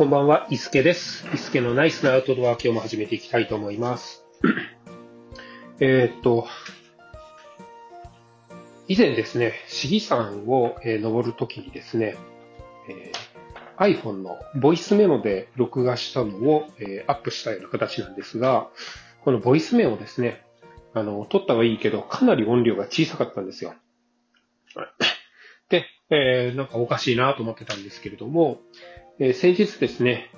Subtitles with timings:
[0.00, 1.26] こんばんは、伊助です。
[1.34, 4.24] 伊助のナイスなアウトドア今日も始めていきたいと思います。
[5.78, 6.46] えっと、
[8.88, 12.16] 以前ですね、市議山を、えー、登るときにですね、
[12.88, 18.70] えー、iPhone のボイスメモで録画したのを、えー、アップしたような形なんですが、
[19.22, 20.42] このボイスメモですね、
[20.94, 23.74] あの、撮ったはいいけど、かなり音量が小さかったんですよ。
[25.68, 28.60] で、えー、なんかおかしいなと思ってたんですけれども、
[29.22, 30.30] えー、先日ですね、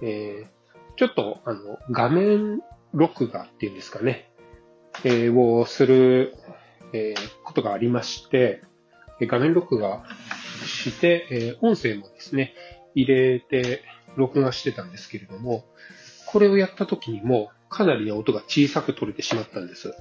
[0.00, 2.62] えー、ちょっと、あの、画面
[2.94, 4.32] 録画っていうんですかね、
[5.04, 6.34] えー、をする、
[6.94, 7.14] え、
[7.44, 8.62] ことがありまして、
[9.20, 10.04] 画面録画
[10.64, 12.54] して、え、音声もですね、
[12.94, 13.82] 入れて
[14.16, 15.66] 録画してたんですけれども、
[16.24, 19.94] これをやった時にもかなりの音が小さく取れてしまったんです。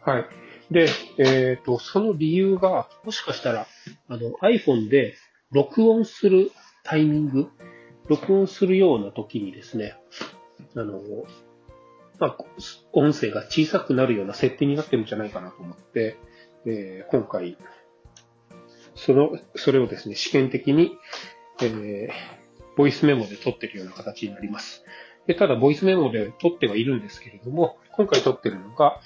[0.00, 0.26] はい。
[0.70, 3.66] で、えっ、ー、と、その理由が、もしかしたら、
[4.08, 5.16] あの、iPhone で
[5.52, 6.50] 録音する
[6.86, 7.48] タイミング、
[8.08, 9.96] 録音するような時にですね、
[10.76, 11.02] あの、
[12.20, 12.36] まあ、
[12.92, 16.16] 音声が小さくなるような設定になってるんじゃないかなと思って、
[16.64, 17.58] えー、今回、
[18.94, 20.96] その、それをですね、試験的に、
[21.60, 22.08] えー、
[22.76, 24.84] ボイスメモで撮ってるような形になります。
[25.26, 29.00] でただ、ボイスメモで撮ってはいるんですけれども、今回撮ってるのが、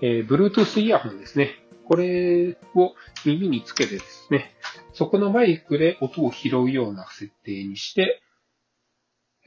[0.00, 1.50] えー、Bluetooth イヤホンですね。
[1.88, 2.94] これを
[3.26, 4.53] 耳につけてですね、
[4.94, 8.22] そこのマイクで音を拾うような設定にして、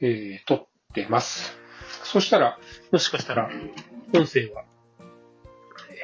[0.00, 1.58] えー、撮ってます。
[2.04, 2.58] そしたら、
[2.92, 3.50] もしかしたら、
[4.14, 4.64] 音声は、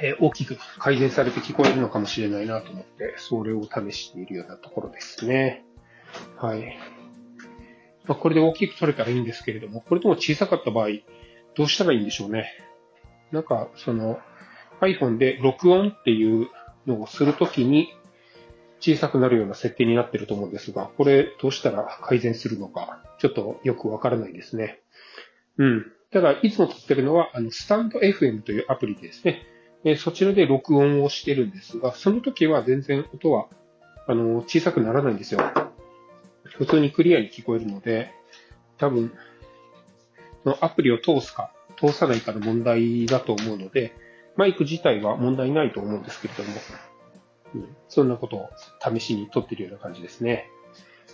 [0.02, 5.62] えー、大きく改善されて聞こえるのかもしれないなと思って、それを試しているようなところですね。
[6.38, 6.78] はい。
[8.06, 10.88] まあ、これで大きく撮れたらいいんですけれども、これでも小さかった場合、
[11.54, 12.50] どうしたらいいんでしょうね。
[13.30, 14.20] なんか、その、
[14.80, 16.48] iPhone で録音っていう
[16.86, 17.88] のをするときに
[18.84, 24.80] 小さくなるような設定になってると思うんですが、これどうしたら改善するのか、ちょっとよくわからないですね。
[25.56, 25.86] うん。
[26.10, 29.46] ただ、いつも撮ってるのは、あの、スタンド FM というアプリですね。
[29.84, 33.46] えそちらで録音をしてるんですが、その時は全然音は、
[34.06, 35.40] あの、小さくならないんですよ。
[36.58, 38.12] 普通にクリアに聞こえるので、
[38.76, 39.12] 多分、
[40.44, 43.94] のアプリを通すか、通さないかの問題だと思うので、
[44.36, 46.50] マイク自体は問題ないと思うんですけれども、
[47.54, 48.50] うん、そんなことを
[48.80, 50.50] 試しに撮ってるような感じですね。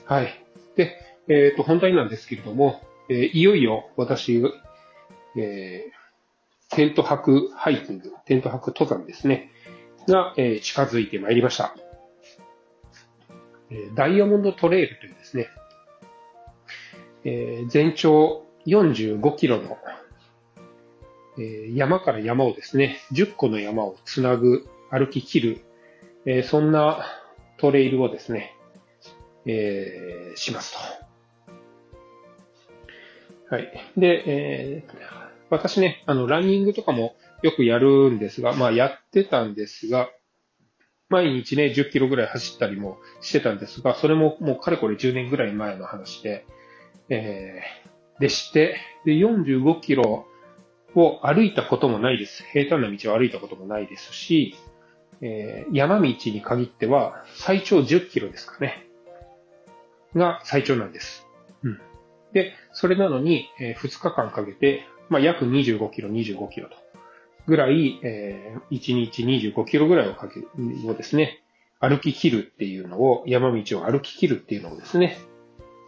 [0.06, 0.44] はい。
[0.76, 0.96] で、
[1.28, 4.42] えっ、ー、と、本題なんですけれども、えー、いよいよ私、
[5.36, 9.50] えー、テント泊ハイキング、テント泊登山ですね、
[10.08, 11.74] が、えー、近づいてまいりました。
[13.72, 15.48] えダイヤモンドトレイルというですね、
[17.24, 19.78] えー、全長45キロの
[21.40, 25.60] え山から山をですね、10個の山をつなぐ、歩き切る、
[26.26, 27.06] えそんな
[27.58, 28.56] トレイルをですね、
[29.46, 30.78] えー、しますと。
[33.54, 33.72] はい。
[33.96, 34.92] で、えー、
[35.50, 40.08] 私ね、あの、ランニングとかもよくやるんですが、まあやってたんですが、
[41.08, 46.46] 毎日ね、10キロぐらい走ったりもしてたんですが、それももうかれこれ10年ぐらい前の話で、
[47.08, 50.26] えー、でして、で、45キロ
[50.94, 52.44] を歩いたこともないです。
[52.52, 54.54] 平坦な道を歩いたこともないですし、
[55.22, 58.86] えー、山道に限っては最長10キロですかね。
[60.14, 61.26] が最長なんです。
[61.62, 61.80] うん。
[62.32, 66.76] で、それなのに、えー、2日間かけて、まあ、約25キロ、25キロと。
[67.46, 70.40] ぐらい、えー、1日25キロぐらいをかけ、
[70.86, 71.42] をですね、
[71.80, 75.18] 歩き切るっていうのを、山道を歩き切るっていうのをですね、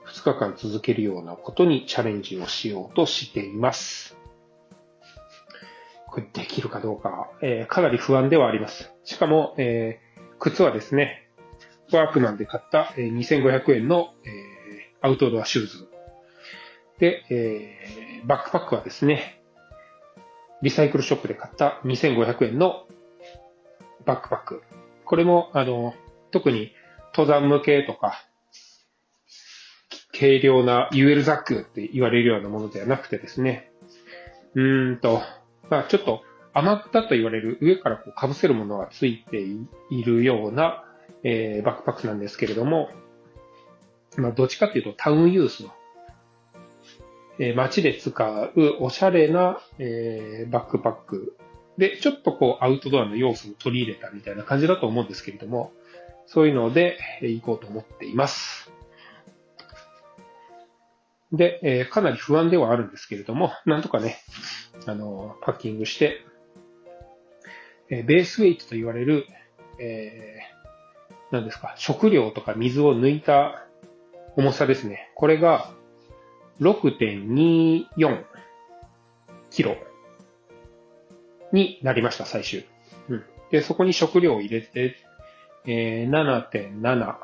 [0.06, 4.16] 2日間続けるようなことにチャレンジをしようとしています。
[6.20, 8.92] できるかどうか、えー、かなり不安ではあります。
[9.04, 11.28] しかも、えー、靴はですね、
[11.92, 15.88] ワークマンで買った、えー、2500円の、えー、アウトドアシューズ。
[16.98, 19.42] で、えー、バックパックはですね、
[20.62, 22.86] リサイクルショップで買った2500円の
[24.04, 24.62] バックパック。
[25.04, 25.94] これも、あの、
[26.30, 26.72] 特に
[27.14, 28.24] 登山向けとか、
[30.12, 33.70] 軽量な UL ザックって言われるようなものではなくてですね、
[34.54, 35.22] うーんと、
[35.70, 36.22] まあ、ちょっと
[36.54, 39.38] 余ったと言われる上からこう被せるものがついて
[39.90, 40.84] いるような、
[41.22, 42.90] えー、バックパックなんですけれども、
[44.16, 45.72] まあ、どっちかっていうとタウンユースの、
[47.38, 51.36] えー、街で使うおしゃれな、えー、バックパック
[51.78, 55.72] で、ちょっとこうアウトドアの要素を取り入れたみたいな感じだと思うんですけれども、
[56.26, 58.61] そういうので、行こうと思っています。
[61.32, 64.18] で、えー、かなり不安ではあるんですけれども、なんとかね、
[64.86, 66.18] あの、パッキングして、
[67.88, 69.26] えー、ベースウェイトと言われる、
[69.80, 73.66] えー、何ですか、食料とか水を抜いた
[74.36, 75.10] 重さですね。
[75.14, 75.72] これが、
[76.60, 78.24] 6.24
[79.50, 79.76] キロ
[81.52, 82.64] になりました、最終。
[83.08, 83.24] うん。
[83.50, 84.96] で、そこに食料を入れて、
[85.64, 87.16] えー、7.7、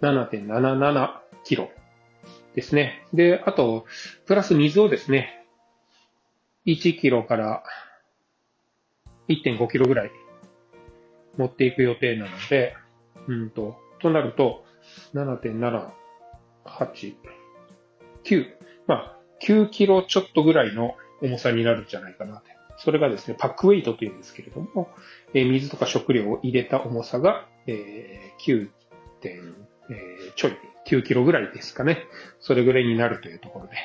[0.00, 1.70] 7.77キロ
[2.56, 3.06] ですね。
[3.12, 3.84] で、あと、
[4.26, 5.46] プラス水をですね、
[6.66, 7.62] 1キロから
[9.28, 10.10] 1.5キロぐらい
[11.36, 12.74] 持っていく予定なので、
[13.28, 14.64] うんと、となると、
[15.14, 15.90] 7.7、
[16.64, 17.14] 8、
[18.24, 18.46] 9、
[18.86, 22.42] まあ、9キロちょっとぐらいの重さになるんじゃないかな
[22.78, 24.88] それがですね、パックウェイトというんですけれども、
[25.34, 28.70] えー、水とか食料を入れた重さが、えー、9.
[29.20, 29.54] 点、
[29.90, 30.52] えー、ちょい、
[30.86, 32.06] 9キロぐらいですかね。
[32.40, 33.76] それぐらいになるというところで。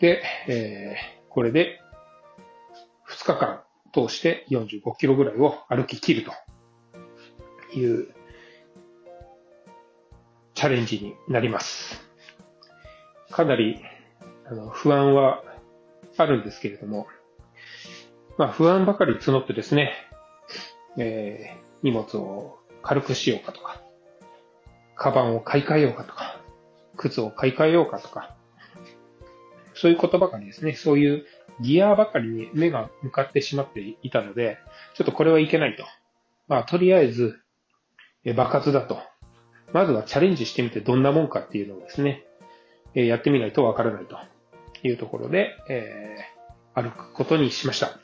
[0.00, 1.80] で、えー、これで
[3.08, 3.62] 2日間
[3.92, 8.08] 通して45キロぐらいを歩き切るという
[10.54, 12.02] チャレンジになります。
[13.30, 13.80] かなり
[14.46, 15.42] あの不安は
[16.16, 17.06] あるんですけれども、
[18.36, 19.92] まあ不安ばかり募ってですね、
[20.98, 23.80] えー、荷物を軽くしようかとか、
[24.96, 26.40] カバンを買い替えようかとか、
[26.96, 28.34] 靴を買い替えようかとか、
[29.74, 31.24] そういうことばかりですね、そういう
[31.60, 34.58] ギアばかりに目が向かってしまっていたので、
[34.94, 35.84] ちょっとこれはいけないと。
[36.48, 37.40] まあ、とりあえず、
[38.36, 38.98] 爆発だと。
[39.72, 42.24] まずはチャレンジしてみてどんなもんかっていうのをですね、
[42.94, 44.16] やってみないとわからないと
[44.86, 47.98] いうところで、えー、歩くことにしました。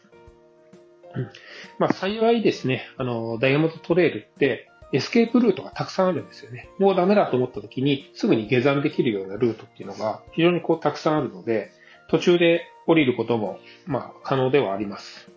[1.14, 1.30] うん、
[1.78, 6.68] まあ、幸いですね、あの、ダイヤモンドトレイルって、エスケープルートがたくさんあるんですよね。
[6.78, 11.70] もうダメだと思った時に、すぐに下山できるようなルートっていうのが非常にこうたくさんあるので、
[12.08, 15.30] 途中で降りることも、まあ、可能ではあります。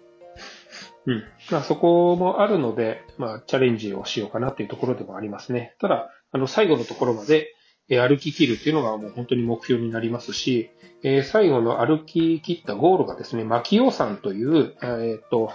[1.05, 1.23] うん。
[1.51, 5.75] まあ、そこもあるので、まあ、チャレンジをしようかなっていうところでもありますね。
[5.79, 7.53] ただ、あの、最後のところまで、
[7.89, 10.71] 歩き切るっていうのがもう本当に目標になりますし、
[11.03, 15.51] え、最後の歩き切ったゴールがですね、牧尾山という、えっ、と、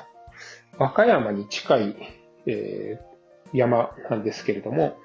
[0.78, 1.96] 和歌山に近い、
[2.46, 3.07] えー、
[3.52, 4.96] 山なんですけれども、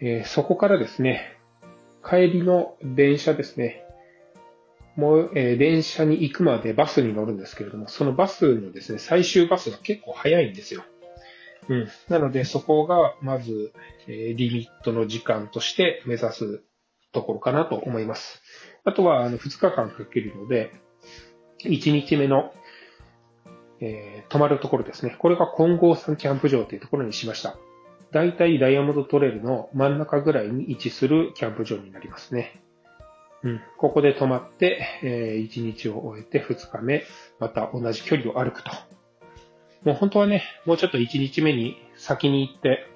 [0.00, 1.36] えー、そこからですね、
[2.08, 3.84] 帰りの電車ですね、
[4.96, 10.82] もう、えー、電車に行くまでバスに乗るんですけれども、そのバスのですね、最終バスが結構早いんですよ。
[11.68, 11.88] うん。
[12.08, 13.72] なので、そこが、まず、
[14.08, 16.62] えー、リミットの時間として目指す
[17.12, 18.42] ところかなと思います。
[18.84, 20.72] あとは、あの、2日間かけるので、
[21.64, 22.52] 1日目の、
[23.80, 25.16] えー、泊まるところですね。
[25.18, 27.56] これが金剛山キャンプ場というところにしました。
[28.12, 32.60] だいたいダイヤモンドトレイルの真ん中ぐらいに位置するキャンプ場になりますね。
[33.42, 37.04] うん、ここで泊まって、えー、1日を終えて2日目、
[37.38, 38.70] また同じ距離を歩くと。
[39.82, 42.86] もう本当はね、もうちょっと1日目に先に行って、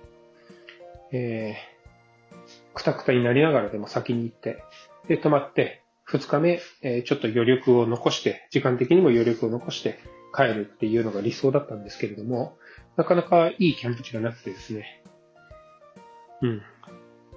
[1.12, 4.62] えー、くたくたになりながらでも先に行って、
[5.08, 9.98] で、泊まって、2日目、えー、ちょっと余力を残して、時間的にも余力を残して
[10.34, 12.56] 帰るっていうのが理想だったんですけれども、
[12.96, 15.02] なかなかいいキャンプ地がなくてですね、
[16.42, 16.62] うん。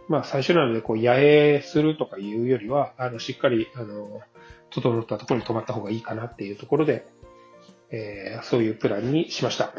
[0.08, 4.22] まあ最初なのでこう野営するとかいうよりは、あの、しっかり、あの、
[4.70, 7.08] 整ったところに泊まった方がいいかなっていうところで、
[7.90, 9.74] えー、そういうプランにしました。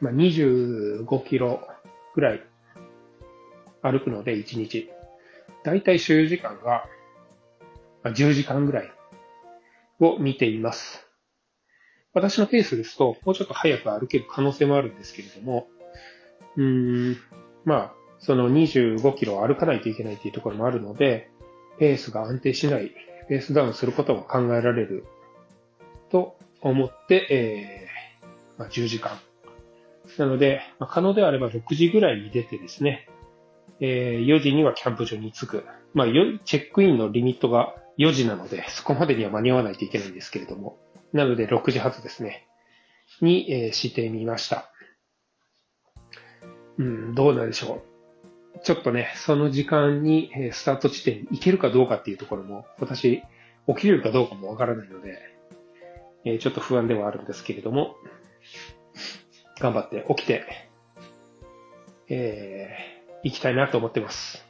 [0.00, 1.60] まあ25キロ
[2.14, 2.42] ぐらい
[3.82, 4.90] 歩くので1日。
[5.64, 6.84] だいたい所有時間が
[8.04, 8.92] 10時間ぐらい
[10.00, 11.07] を見ています。
[12.14, 15.68] 私のペースですと、もうちょっと早く歩ける可能性もあるんですけれども、
[16.56, 17.16] うーん、
[17.64, 21.30] まあ、その25キロ歩かないといけないというところもあるので、
[21.78, 22.92] ペースが安定しない、
[23.28, 25.04] ペースダウンすることも考えられる
[26.10, 29.18] と思って、えー、まあ、10時間。
[30.16, 33.08] なので、まあ、可能であれば6時ぐらいに出てですね、
[33.80, 35.64] えー、4時にはキャンプ場に着く。
[35.94, 36.06] まあ、
[36.44, 40.78] チェックインのリミットが4時なので、そこまでには間に合わないといけないんですけれども、
[41.12, 42.46] なので6時発ですね、
[43.20, 44.70] に、えー、してみました。
[46.78, 47.82] うん、どうなんでしょ
[48.56, 48.60] う。
[48.62, 53.22] ちょっとね、その時間にえスタート地点に行けるかどうかっていうところも、私、
[53.66, 55.18] 起きれるかどうかもわからないので、
[56.24, 57.96] えちょっと不安ではあるんですけれども、
[59.60, 60.44] 頑張って起きて、
[62.08, 64.47] えー、行きたいなと思ってます。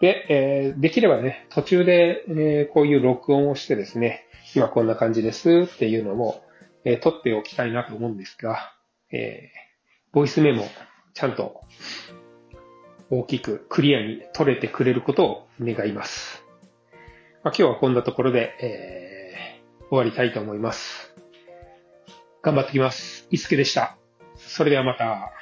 [0.00, 4.24] で、えー、できればね、途中で、えー、こういう録音をしてですね、
[4.56, 6.42] 今こんな感じですっていうのも、
[6.84, 8.74] えー、撮っておきたいなと思うんですが、
[9.12, 10.64] えー、ボイスメモ
[11.12, 11.60] ちゃんと
[13.10, 16.44] 大きくクリアに取れてくれることを願います。
[17.44, 21.14] まあ、今日はこんなところで、えー、終わりたいと思います。
[22.42, 23.26] 頑張ってきます。
[23.30, 23.98] いすけでした。
[24.36, 25.39] それではまた。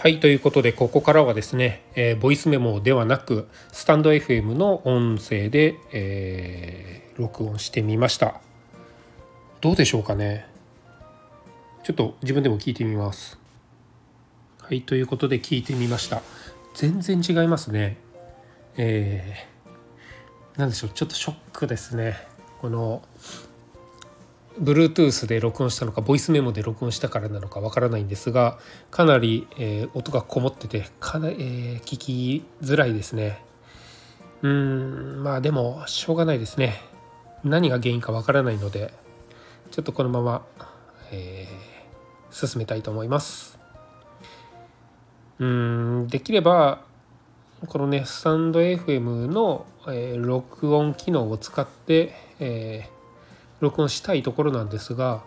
[0.00, 8.40] はいということでここからはですね、えー、ボイスメモではなくスタンド FM の音声で、えー、録音してみました。
[9.60, 10.46] どうでしょうかね。
[11.84, 13.38] ちょっと自分でも聞いてみます。
[14.62, 16.22] はいということで聞いてみました。
[16.74, 17.98] 全然違いますね。
[18.78, 20.90] えー、なんでしょう。
[20.94, 22.16] ちょっとショックですね。
[22.62, 23.02] この
[24.58, 28.58] Bluetooth で録音したのかボイスメモで録音したからなのかわからないんですが
[28.90, 33.42] かなり、えー、音がこもっててかな、えー、聞きづらいですね。
[34.42, 36.80] うんまあでもしょうがないですね。
[37.44, 38.92] 何が原因かわからないので
[39.70, 40.44] ちょっとこのまま、
[41.12, 43.58] えー、進めたいと思います。
[45.38, 46.82] うんできれば
[47.66, 52.99] このねスタンド FM の、えー、録音機能を使って、えー
[53.60, 55.22] 録音したいところなんですが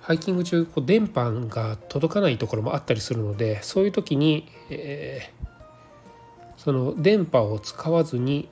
[0.00, 5.46] ハイキング中こう電波が届かないところもあったりするのでそういう時に、えー、
[6.56, 8.48] その電波を使わずに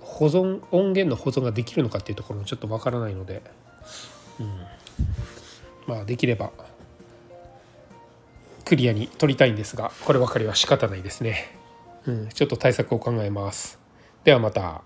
[0.00, 3.42] 保存音源の保存ができるのかっていうところもちょっとわからないので、
[4.38, 4.60] うん、
[5.86, 6.50] まあできれば
[8.66, 11.56] クリアに取りたいんですがこればかりは仕方ないですね、
[12.06, 13.78] うん、ちょっと対策を考えます。
[14.22, 14.82] ではまた。